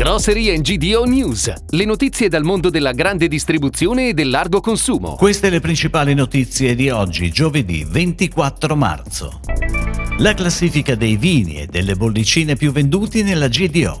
[0.00, 5.14] Grocery GDO News, le notizie dal mondo della grande distribuzione e del largo consumo.
[5.16, 9.40] Queste le principali notizie di oggi, giovedì 24 marzo.
[10.16, 13.98] La classifica dei vini e delle bollicine più venduti nella GDO.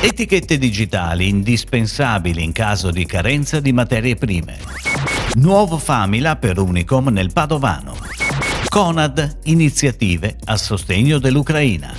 [0.00, 4.56] Etichette digitali indispensabili in caso di carenza di materie prime.
[5.34, 7.94] Nuovo Famila per Unicom nel Padovano.
[8.70, 11.92] Conad, iniziative a sostegno dell'Ucraina.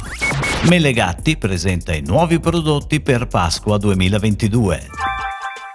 [0.68, 4.90] Melegatti presenta i nuovi prodotti per Pasqua 2022.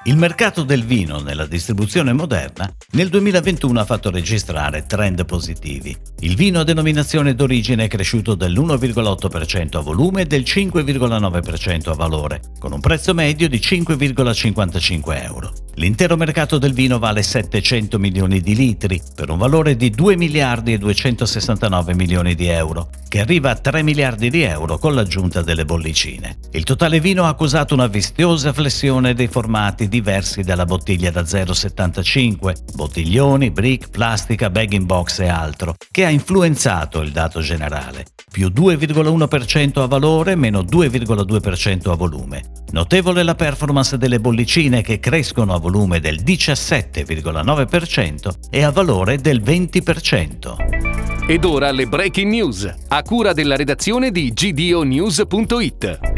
[0.05, 5.97] Il mercato del vino nella distribuzione moderna nel 2021 ha fatto registrare trend positivi.
[6.19, 12.43] Il vino a denominazione d'origine è cresciuto dell'1,8% a volume e del 5,9% a valore,
[12.59, 15.53] con un prezzo medio di 5,55 euro.
[15.77, 20.75] L'intero mercato del vino vale 700 milioni di litri, per un valore di 2 miliardi
[20.75, 25.65] e 269 milioni di euro, che arriva a 3 miliardi di euro con l'aggiunta delle
[25.65, 26.37] bollicine.
[26.51, 32.55] Il totale vino ha accusato una vistiosa flessione dei formati diversi dalla bottiglia da 0,75,
[32.75, 38.49] bottiglioni, brick, plastica, bag in box e altro, che ha influenzato il dato generale, più
[38.49, 42.43] 2,1% a valore, meno 2,2% a volume.
[42.73, 49.43] Notevole la performance delle bollicine che crescono a volume del 17,9% e a valore del
[49.43, 51.27] 20%.
[51.27, 56.12] Ed ora le breaking news, a cura della redazione di gdonews.it.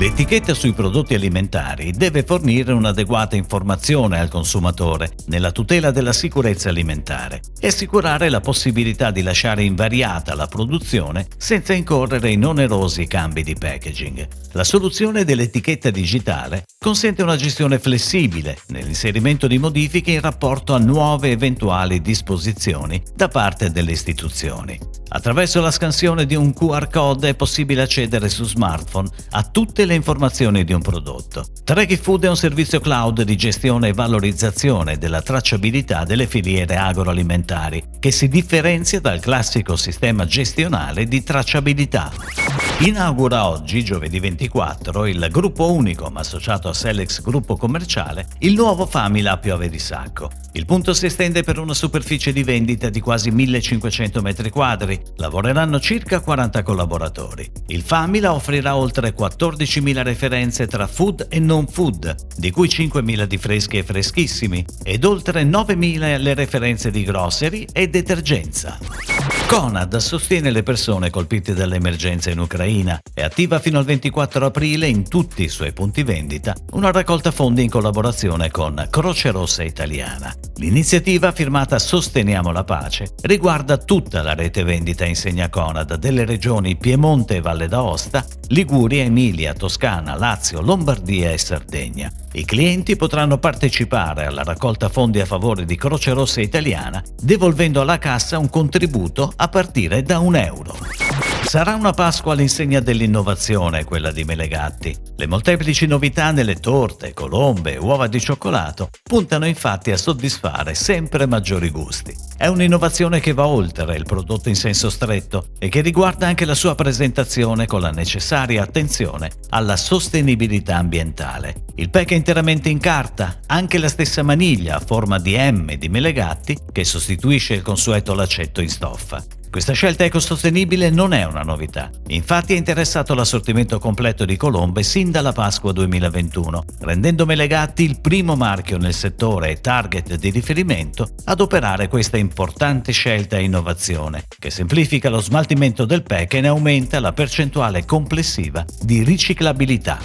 [0.00, 7.42] L'etichetta sui prodotti alimentari deve fornire un'adeguata informazione al consumatore nella tutela della sicurezza alimentare
[7.60, 13.54] e assicurare la possibilità di lasciare invariata la produzione senza incorrere in onerosi cambi di
[13.54, 14.26] packaging.
[14.52, 21.30] La soluzione dell'etichetta digitale consente una gestione flessibile nell'inserimento di modifiche in rapporto a nuove
[21.30, 24.78] eventuali disposizioni da parte delle istituzioni.
[25.12, 29.89] Attraverso la scansione di un QR code è possibile accedere su smartphone a tutte le
[29.94, 31.44] informazioni di un prodotto.
[31.64, 37.82] Tracking Food è un servizio cloud di gestione e valorizzazione della tracciabilità delle filiere agroalimentari,
[37.98, 42.69] che si differenzia dal classico sistema gestionale di tracciabilità.
[42.80, 49.32] Inaugura oggi, giovedì 24, il gruppo Unicom associato a Selex Gruppo Commerciale, il nuovo Famila
[49.32, 50.30] a Piove di Sacco.
[50.52, 56.20] Il punto si estende per una superficie di vendita di quasi 1500 m2, lavoreranno circa
[56.20, 57.52] 40 collaboratori.
[57.66, 63.36] Il Famila offrirà oltre 14.000 referenze tra food e non food, di cui 5.000 di
[63.36, 69.39] freschi e freschissimi, ed oltre 9.000 le referenze di grocery e detergenza.
[69.50, 75.08] Conad sostiene le persone colpite dall'emergenza in Ucraina e attiva fino al 24 aprile in
[75.08, 80.32] tutti i suoi punti vendita una raccolta fondi in collaborazione con Croce Rossa Italiana.
[80.58, 87.36] L'iniziativa firmata Sosteniamo la pace riguarda tutta la rete vendita insegna Conad delle regioni Piemonte
[87.36, 92.08] e Valle d'Aosta, Liguria, Emilia, Toscana, Lazio, Lombardia e Sardegna.
[92.32, 97.98] I clienti potranno partecipare alla raccolta fondi a favore di Croce Rossa Italiana devolvendo alla
[97.98, 101.29] cassa un contributo a partire da un euro.
[101.50, 104.96] Sarà una Pasqua all'insegna dell'innovazione quella di Melegatti.
[105.16, 111.26] Le molteplici novità nelle torte, colombe e uova di cioccolato puntano infatti a soddisfare sempre
[111.26, 112.14] maggiori gusti.
[112.36, 116.54] È un'innovazione che va oltre il prodotto in senso stretto e che riguarda anche la
[116.54, 121.64] sua presentazione con la necessaria attenzione alla sostenibilità ambientale.
[121.74, 125.88] Il pack è interamente in carta, anche la stessa maniglia a forma di M di
[125.88, 129.20] Melegatti che sostituisce il consueto lacetto in stoffa.
[129.50, 135.10] Questa scelta ecosostenibile non è una novità, infatti è interessato l'assortimento completo di colombe sin
[135.10, 141.40] dalla Pasqua 2021, rendendo Melegatti il primo marchio nel settore e target di riferimento ad
[141.40, 147.00] operare questa importante scelta e innovazione, che semplifica lo smaltimento del pack e ne aumenta
[147.00, 149.98] la percentuale complessiva di riciclabilità.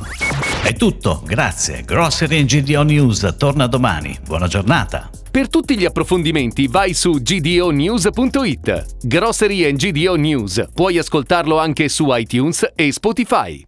[0.63, 1.83] È tutto, grazie.
[1.83, 4.17] Grocery GDO News torna domani.
[4.25, 5.12] Buona giornata.
[5.35, 9.06] Per tutti gli approfondimenti vai su gdonews.it.
[9.06, 10.63] Grocery GDO News.
[10.73, 13.62] Puoi ascoltarlo anche su iTunes e Spotify.